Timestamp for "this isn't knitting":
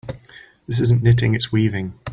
0.67-1.35